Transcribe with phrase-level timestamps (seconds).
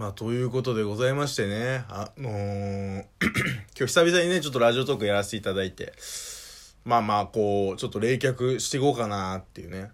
[0.00, 3.04] まあ、ということでございましてね、あのー
[3.78, 5.92] 今日久々にね、ちょっとラジオトークやらせていただいて、
[6.86, 9.90] まあまあ、こう、ちょっと冷却していこうかなっていうね。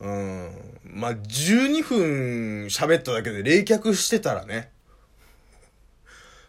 [0.00, 0.78] うん。
[0.84, 4.68] まあ、12分喋っただけで冷却してたらね、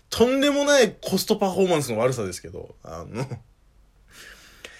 [0.10, 3.24] とんでもないコストパフォーマンスの悪さですけど、あの、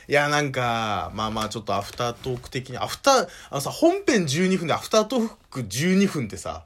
[0.09, 6.66] いや、なんか、まあまあ、ちょっとアフタートーク的に、アフター、あのさ、本編12分でアフタートーク12分ってさ、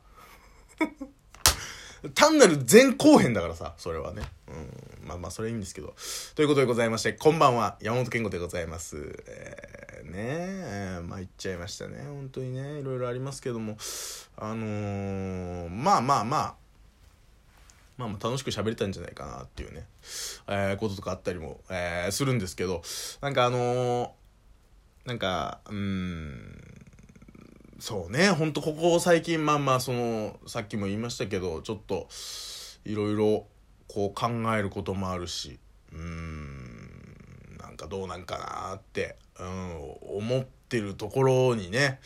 [2.09, 4.23] 単なる前後編だからさ、それはね。
[4.47, 5.07] うん。
[5.07, 5.93] まあまあ、それはいいんですけど。
[6.35, 9.23] ということでございまして、こんばんは、山本健吾でございます。
[9.27, 12.03] えー、ねえ、まあ言っちゃいましたね。
[12.03, 13.77] 本当にね、いろいろありますけども、
[14.37, 16.55] あのー、まあまあまあ、
[17.97, 19.85] まあまあ楽しく喋れたんじゃないかなっていうね、
[20.47, 22.81] えー、こととかあったりも、えー、するんですけど、
[23.21, 26.90] なんかあのー、なんか、うーん、
[27.81, 32.07] そうね、ほんとここ最近、まあまあその、さっきも言いましたけど、ちょっと、
[32.85, 33.47] いろいろ、
[33.87, 35.57] こう考えることもあるし、
[35.91, 41.99] うーん、なんかどうなんかなって、うん、思ってるところにね、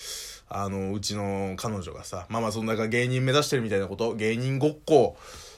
[0.47, 5.17] あの、うちの彼女がさ、まあまあその中芸人目指してるみたいなこと、芸人ごっこ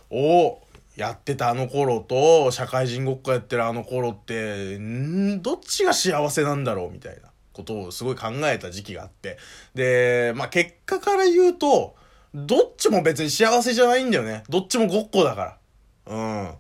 [0.10, 0.62] を
[0.96, 7.30] やってたあの頃と、社会人ごっこやってるあの頃って、んどっちが幸せなんだろうみたいな。
[7.58, 9.38] ことをすごい考えた時期があって。
[9.74, 11.96] で、まあ結果から言うと、
[12.34, 14.44] どっちも別に幸せじゃないんだよね。
[14.48, 15.58] どっちもごっこだか
[16.06, 16.56] ら。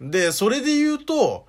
[0.00, 0.10] うん。
[0.10, 1.46] で、それで言うと、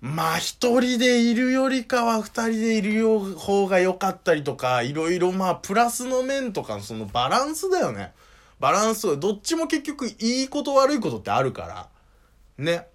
[0.00, 8.12] まあ一人でいるよりかは二人でいる方が良かったりとか、いろいろまあプラスの面とかそのバランスだよね。
[8.60, 11.88] バランス、どっちも結局いいこと悪いことってあるから。
[12.56, 12.86] ね。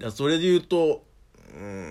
[0.00, 1.04] いや、それで言うと、
[1.54, 1.89] うん、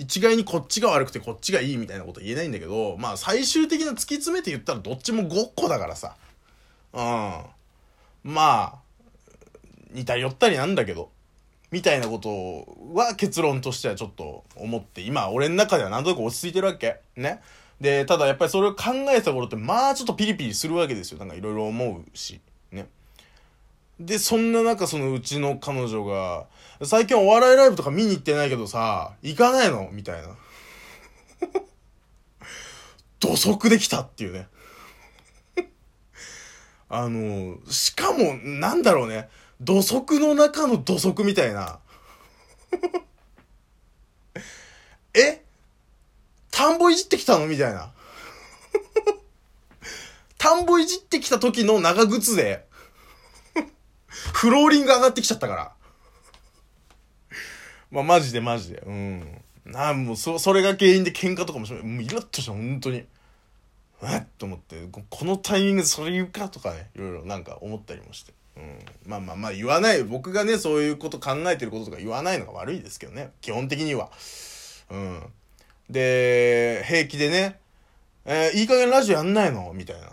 [0.00, 6.16] 一概にこっちが悪くてこっちがいいみたいなこと言えないんだけど、まあ最終的な突き詰めて言ったらどっちもごっこだからさ。
[6.94, 7.00] うん。
[8.24, 8.74] まあ、
[9.92, 11.10] 似たり寄ったりなんだけど。
[11.70, 17.00] みたいなことは結論としてはちょっと思って、今俺の中ではなんとなく落ち着いてるわけ。
[17.16, 17.40] ね。
[17.80, 21.18] で、ただやっぱりそれを考えた頃って、まあちょっとピリピリするわけですよ。
[21.18, 22.40] なんかいろいろ思うし。
[24.00, 26.46] で、そんな中そのうちの彼女が、
[26.82, 29.90] 最近お笑いライブとか見に行ってないけどさ、行かないの？
[29.92, 30.28] みたいな。
[33.20, 34.48] 土足できたっていうね。
[36.88, 39.28] あの、しかも、なんだろうね。
[39.60, 41.78] 土足の中の土足みたいな。
[45.12, 45.44] え？
[46.50, 47.46] 田んぼいじってきたの？
[47.46, 47.92] みたいな。
[50.38, 52.69] 田んぼいじってきた時の長靴で、
[54.32, 55.72] フローリング上がってきちゃったから。
[57.90, 58.82] まあ、マジでマジで。
[58.86, 59.42] うん。
[59.64, 61.82] なあ、もう、そ、それが原因で喧嘩とかもしない。
[61.82, 63.04] もうイラッとした、本当に。
[64.02, 64.24] えっ？
[64.38, 68.32] と思って、このタイミングでそれ言うかとかね、いろいろなんか思ったりもして。
[68.56, 68.78] うん。
[69.04, 70.02] まあまあまあ言わない。
[70.04, 73.32] 僕がね、そういうこと考えてることとか言わないのが悪いですけどね。
[73.42, 74.10] 基本的には。
[74.90, 75.22] うん。
[75.90, 77.60] で、平気でね、
[78.24, 79.72] えーいい加減ラジオやんないの？
[79.74, 80.12] みたいな。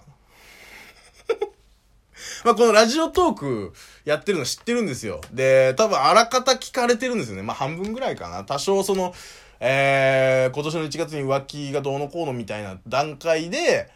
[2.44, 3.74] まあこのラジオトーク
[4.06, 5.22] やってるの知ってるんですよ。
[5.32, 7.44] で、多分あらかた聞かれてるんですよね。
[7.44, 8.44] まあ半分ぐらいかな。
[8.44, 9.14] 多少その、
[9.60, 13.90] えー、今年の1月に浮気がどうのこうのみたいな段階で、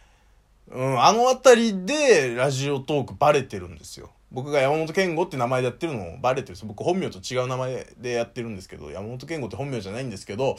[0.70, 4.10] うん、あのあたりでラジオトークバレてるんですよ。
[4.32, 6.68] 僕が山本健吾って名前でやってるのバレてるんですよ。
[6.68, 10.56] 僕本名と違う名前でやってるんですけど、山本健吾って本名じゃないんですけど、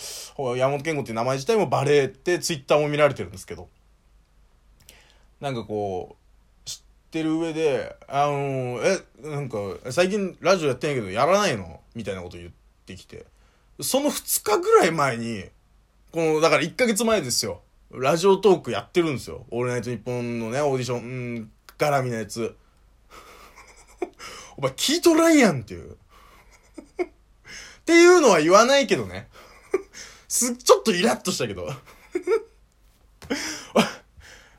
[0.55, 3.67] 山本健吾って名前自体もバレて、ツイッターも見られてるんですけど。
[5.41, 6.22] なんかこう、
[7.13, 9.57] ってる上で、あのえ、なんか、
[9.91, 11.79] 最近ラジオやってんやけど、やらないの？
[11.93, 12.49] みたいなこと言っ
[12.87, 13.27] てきて。
[13.81, 15.43] その2日ぐらい前に、
[16.11, 17.61] この、だから1ヶ月前ですよ。
[17.91, 19.45] ラジオトークやってるんですよ。
[19.51, 22.57] オールナイトニッポンのね、オーディション、うん、絡みのやつ。
[24.57, 25.91] お前聞いとらんやんっていう。
[25.91, 25.95] っ
[27.85, 29.29] ていうのは言わないけどね。
[30.27, 31.69] す、ちょっとイラッとしたけど。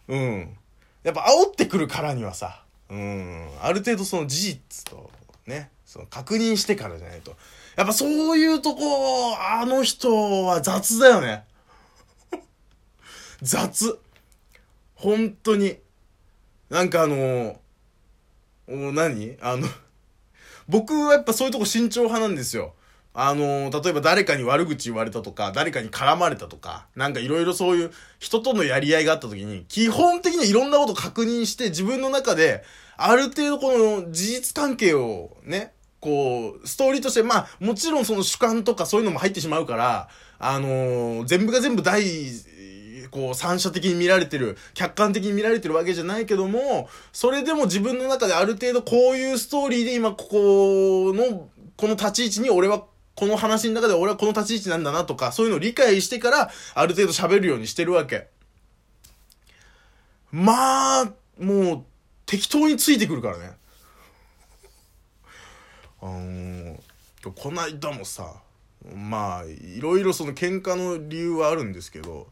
[0.07, 0.57] うん。
[1.05, 5.11] やっぱ煽ってくるからにはさ、うん、ある程度その事実と
[5.47, 7.37] ね、その確認してからじゃないと。
[7.77, 11.45] やっぱそういうとこ、あの人は雑だよね。
[13.43, 13.99] 雑。
[14.95, 15.79] 本当に。
[16.71, 17.61] なんかあの、
[18.67, 19.37] お何？
[19.41, 19.69] あの、
[20.67, 22.75] 僕はやっぱそういうとこ慎重派なんですよ。
[23.14, 32.64] あの、例えば誰かに悪口言われたとか、誰かに絡まれたとか、なんかいろいろそういう人とのやり合いがあった時に、基本的にはいろんなこと確認して自分の中で、
[32.96, 40.08] ある程度この事実関係をね、こう、ストーリーとして、まあ、もちろんその主観とかそういうのも入ってしまうから、
[40.40, 42.02] あの全部が全部大、
[43.11, 52.84] こう三者的に見られてる、客観的に見られてるわけじゃないけども、それでも自分の中である程度こういうストーリーで今ここの、この立ち位置に俺は
[53.14, 58.28] この話の中で俺はこの立ち位置なんだなとか、そういうのを理解してから、ある程度喋るようにしてるわけ。
[60.32, 61.84] まあ、もう、
[62.26, 63.52] 適当についてくるからね。
[66.02, 66.78] あのー、
[67.22, 68.34] この間もさ、
[68.94, 72.26] まあ、いろいろその喧嘩の理由はあるんですけど、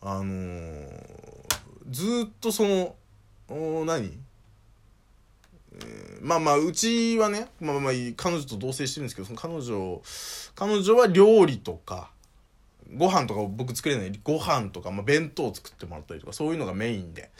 [0.00, 0.92] あのー、
[1.90, 2.94] ずっとその、
[3.48, 4.12] お何？
[5.74, 10.02] えー、まあまあ、うちはね、まあまあ、彼女と同棲してるんですけど、その彼女、
[10.54, 12.10] 彼女は料理とか、
[12.94, 17.30] ご飯とか僕作れないご飯とか、まあ、弁当を作ってもらったりとかそういうのがメインで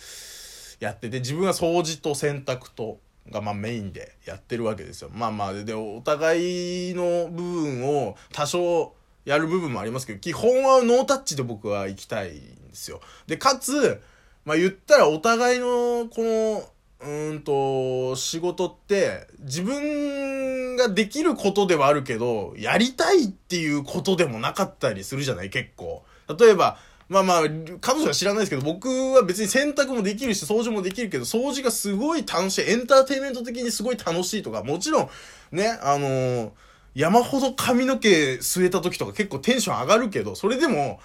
[0.81, 2.99] やってて自分は掃除と洗濯と
[3.31, 5.11] がまあメインでやってるわけですよ。
[5.13, 8.95] まあまあでお互いの部分を多少
[9.25, 13.01] やる部分もありますけど基本はノータッチで僕は行きたいんですよ。
[13.29, 14.01] でかつ
[14.45, 16.65] まあ言ったらお互いのこの
[17.05, 26.05] うんと、仕事って自分ができることではあるけど、やりたいっていうことでもなかったりするじゃない結構。
[26.39, 26.79] 例えば、
[27.09, 27.43] まあまあ、
[27.81, 35.09] 彼女は知らないですけど、僕は別に洗濯もできるし、掃除もできるけど、掃除がすごい楽しい、エンターテイメント的にすごい楽しいとか、もちろん、
[35.51, 36.51] ね、あのー、
[36.95, 41.01] 山ほど髪の毛据えた時とか結構テンション上がるけど、それでも、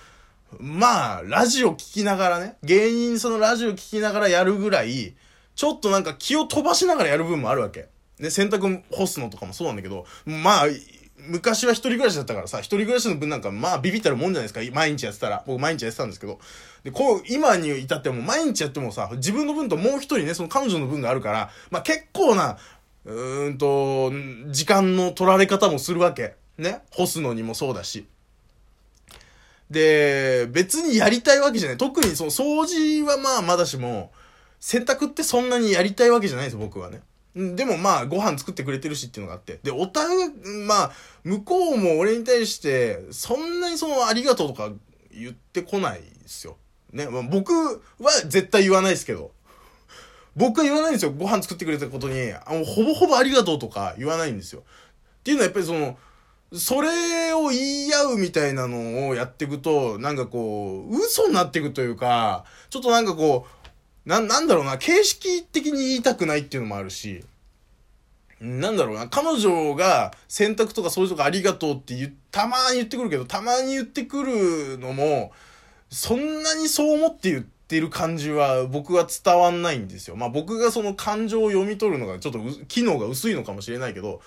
[0.59, 5.15] まあ、ラジオ聞きながらね、芸人そのラジオ聞きながらやるぐらい、
[5.57, 7.89] ちょっとなんか気を飛ばしながらやる部分もあるわけ。
[8.19, 10.65] で、洗濯干すのとかもそうなんだけど、まあ、
[11.18, 14.62] 昔は一人暮らしだったからさ、一人暮らしの分なんかまあビビったるもんじゃないですか。
[14.74, 15.44] 毎日やってたら。
[15.48, 16.39] 僕毎日やってたんですけど。
[16.83, 22.60] で、こう、今に至っても毎日やってもさ、自分の分ともう一人ね、その彼女の分があるから、まあ結構な、
[23.06, 24.12] うーんと、
[24.51, 26.36] 時間の取られ方もするわけ。
[26.60, 26.81] ね？
[26.92, 28.06] 干すのにもそうだし。
[29.69, 31.77] で、別にやりたいわけじゃない。
[31.77, 34.12] 特にその掃除はまあまだしも、
[34.59, 37.01] 洗濯ってそんなにやりたいわけじゃないです僕はね。
[37.36, 39.59] でもまあ、ご飯作ってくれてるしっていうのがあって。
[39.62, 40.31] で、お互い、
[40.65, 40.92] まあ、
[41.24, 44.71] 向こうも俺に対して、そんなにその、ありがとうとか
[45.12, 46.57] 言ってこないですよ。
[46.92, 47.07] ね。
[47.07, 47.80] まあ、僕は
[48.25, 49.31] 絶対言わないですけど。
[50.36, 51.12] 僕は言わないんですよ。
[51.12, 54.62] ご飯作ってくれたことに、あの、ほぼほぼありがとうとか言わないんですよ。
[54.62, 55.98] っていうのはやっぱりその、
[56.53, 63.66] それを言い合うみたいなのをやっていくと、なんかこう、嘘になっていくというか、ちょっとなんかこう、
[64.07, 67.24] な、なんだろうな、形式的に言いたくないっていうのもあるし、
[68.39, 75.33] なんだろうな、彼女が選択とかそういうとこありがとうって言たまに言ってくるけど、たまに言ってくるのも、
[75.89, 80.15] そんなにそう思って言ってる感じは僕は伝わんないんですよ。
[80.15, 84.21] まあ僕がその感情を読み取るのがちょっと機能が薄いのかもしれないけど、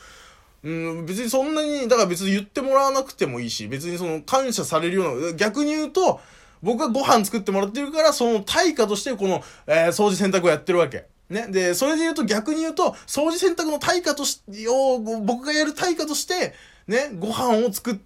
[0.63, 6.21] うん、別にそんなに、だから別に言ってもらわなくてもいいし、別にその感謝されるような、逆に言うと、
[6.63, 11.07] 僕はご飯作ってもらってるから、その対価としてこの、えー、掃除洗濯をやってるわけ。
[11.31, 11.47] ね。
[11.49, 16.55] で、それで言うと逆に言うと、掃除洗濯の対価とし、を、僕がやる対価として、
[16.87, 17.99] ね、ご飯を作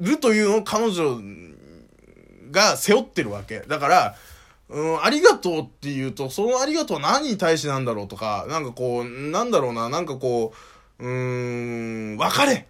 [0.00, 1.20] るというのを彼女
[2.50, 3.60] が背負ってるわけ。
[3.60, 4.14] だから、
[4.68, 10.54] うん、ありがとうって言うと、そのありがとうは何に対してなんだろうとか、なんかこう、なんだろうな、なんかこ
[10.98, 12.68] う、うーん、別れ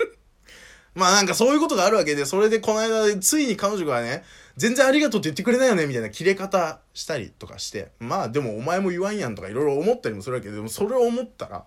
[0.94, 4.24] まあなんかそういうことがあるわけで、それでこの間、ついに彼女がね、
[4.56, 11.64] 全然ありがとうって言ってくれないよねみたいな切れ方したりとかして、まあでもお前も言わんやんとかいろいろ思ったりもするわけで、でもそれを思ったら、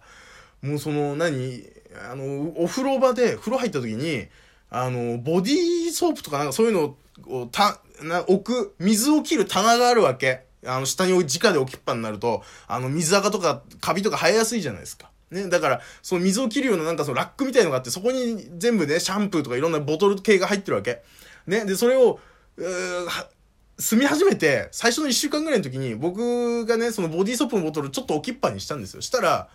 [0.62, 1.64] もうその何、
[2.10, 4.28] あの、お風呂場で風呂入った時に、
[4.70, 6.96] あの、ボディーソープとかなんかそういうの
[7.28, 10.48] を、た、な、置く、水を切る棚があるわけ。
[10.66, 15.10] あの、下に直で置きっぱになると、あの、水垢とかカビとか生えやすいじゃないですか。
[15.32, 21.02] ね、だから、その水を切るようななんかそのラックみたいのがあって、そこに全部ね、シャンプーとかいろんなボトル系が入ってるわけ。
[21.48, 22.20] ね、で、それを、
[23.78, 29.02] 住み始めて、最初の1週間ぐらいの時に、僕がね、そのボディーソープのボトルちょっと置きっぱにしたんですよ。
[29.02, 29.50] したら、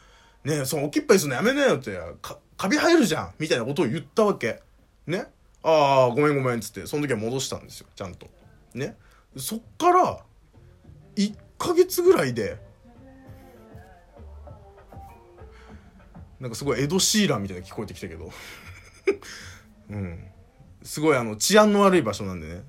[0.45, 4.63] ね、その置きっぱにするのやめなよって、か、カビ生えるじゃんみたいなことを言ったわけ。
[5.07, 5.27] ね。
[5.63, 7.87] ああ、ごめんごめんっつって、その時は戻したんですよ。
[7.95, 8.27] ちゃんと。
[8.75, 8.97] ね。
[9.37, 10.21] そっから、
[11.17, 12.59] 1ヶ月ぐらいで、
[16.45, 18.31] なんかすごいエド・シーランみたいな聞こえてきたけど
[19.89, 20.27] うん
[20.83, 22.63] すごいあの治安の悪い場所なんでね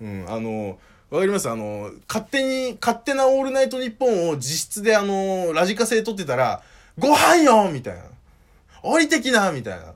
[0.00, 0.78] うんあの
[1.10, 1.48] わかります？
[1.48, 6.62] あの勝手に勝手な「オールナイトニッポン」を自室であのラジカセで撮ってたら
[6.98, 8.02] 「ご飯よ!」みたいな
[8.82, 9.94] 「降りてきな!」みたいな。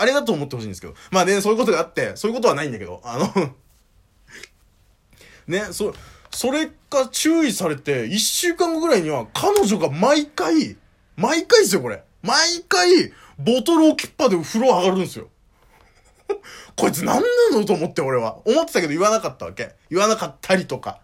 [0.00, 0.94] あれだと思ってほしいんですけど。
[1.10, 3.50] まあねそういうことがあってそういうことはないんだけどあの
[5.48, 5.92] ねそ
[6.30, 10.76] それが注意されて1週間後ぐらいには彼女が毎回
[11.16, 12.02] 毎回ですよこれ。
[12.22, 15.28] 毎回ボトル置きっぱで風呂上がるんですよ。
[16.76, 18.38] こいつ何なのと思って俺は。
[18.44, 19.74] 思ってたけど言わなかったわけ。
[19.90, 21.00] 言わなかったりとか。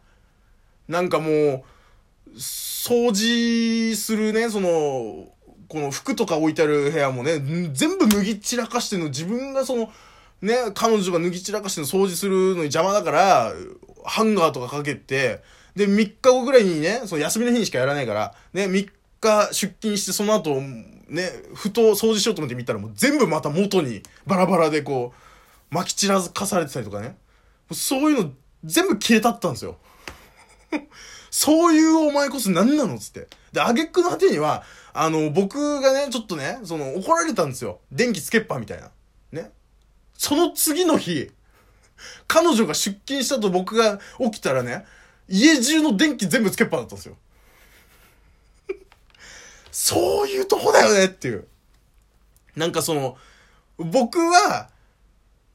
[0.88, 1.62] なんかもう、
[2.36, 5.28] 掃除するね、その、
[5.68, 7.40] この服とか置いてある部屋もね、
[7.72, 9.90] 全部脱ぎ散らかしてんの、自分がその、
[10.42, 13.52] ね、彼女が脱ぎ散らかしての掃除するのに邪魔だから、
[14.04, 15.42] ハンガーとかかけて、
[15.74, 18.88] で、3日後ぐらいにね、その休みの日にしかやらないから、ね、3
[19.20, 20.60] 日出勤してその後、
[21.08, 25.23] ね、ふと掃除しようと思って見たらもう全部また元にバラバラでこう、
[25.74, 27.16] 撒き散らかされてたりとかね。
[27.72, 28.32] そういうの
[28.64, 29.76] 全部消えたったんですよ。
[31.30, 33.28] そういうお前こそ何なのつって。
[33.52, 37.80] で、あげくの果てには、あの、僕がね、ちょっとね、その、怒られたんですよ。
[37.90, 38.90] 電気つけっぱみたいな。
[39.32, 39.50] ね。
[40.16, 41.32] その次の日、
[42.28, 44.84] 彼女が出勤したと僕が起きたらね、
[45.28, 47.16] 家中の電気全部つけっぱだったんですよ。
[49.72, 51.46] そういうとこだよねっていう。
[52.54, 53.18] なんかその、
[53.78, 54.70] 僕は、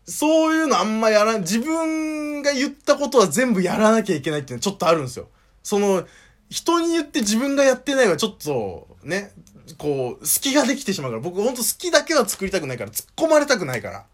[0.10, 5.28] そういうのあんまやらん、自分が言ったことは全部やらなきゃいけないっていうのはちょっとあるんですよ。
[5.62, 6.06] その、
[6.50, 9.32] 人に言って自分がやってないはちょっと、ね、
[9.78, 14.06] こう、隙ができてしまうから、僕ほんと好きだけは作りたくないから、突っ込まれたくないから。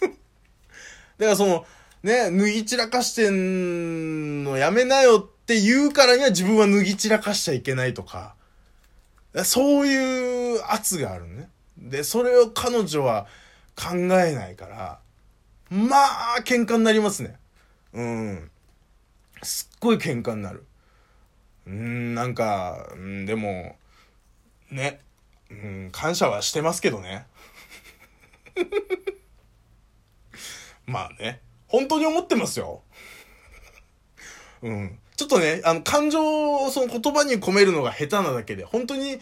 [0.08, 0.14] だか
[1.18, 1.66] らその、
[2.02, 8.34] ね、脱ぎ散らかしてんのやめなよって言うからには自分は脱ぎ散らかしちゃいけないとか、
[9.44, 11.50] そういう圧があるね。
[11.76, 13.26] で、それを彼女は
[13.76, 14.98] 考えないから、
[15.70, 17.36] まあ、喧嘩になりますね。
[17.92, 18.50] うん。
[19.42, 20.64] すっごい喧嘩になる。
[21.66, 23.76] うん、なんか、うん、でも、
[24.70, 25.00] ね、
[25.50, 27.26] うん、感謝はしてますけどね。
[30.86, 31.40] まあね。
[31.66, 32.82] 本当に思ってますよ。
[34.62, 34.98] うん。
[35.16, 39.20] ちょっとね、あの、感情をその言葉に込めるのが下手なだけで、本当に、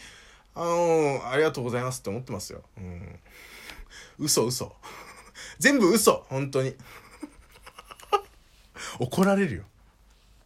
[0.54, 2.62] あの、ありがとうございますって思ってますよ。
[2.76, 3.18] うん。
[4.22, 4.74] 嘘嘘。
[5.58, 6.76] 全部嘘、本当に。
[8.98, 9.64] 怒られるよ。